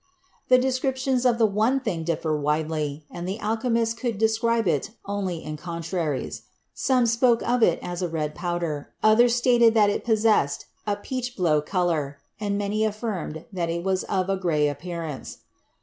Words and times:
The 0.47 0.57
descriptions 0.57 1.27
of 1.27 1.37
the 1.37 1.45
"one 1.45 1.79
thing" 1.79 2.03
differ 2.03 2.35
widely 2.35 3.05
and 3.11 3.27
the 3.29 3.37
alchemists 3.39 3.93
could 3.93 4.17
describe 4.17 4.67
it 4.67 4.89
only 5.05 5.43
in 5.43 5.57
contraries. 5.57 6.41
Some 6.73 7.05
spoke 7.05 7.47
of 7.47 7.61
it 7.61 7.77
as 7.83 8.01
a 8.01 8.07
red 8.07 8.33
powder, 8.33 8.89
others 9.03 9.35
stated 9.35 9.75
that 9.75 9.91
it 9.91 10.03
possessed 10.03 10.65
a 10.87 10.95
peach 10.95 11.37
blow 11.37 11.61
color, 11.61 12.17
and 12.39 12.57
many 12.57 12.83
affirmed 12.83 13.45
that 13.53 13.69
it 13.69 13.83
was 13.83 14.03
of 14.05 14.27
a 14.27 14.37
gray 14.37 14.67
appearance. 14.67 15.37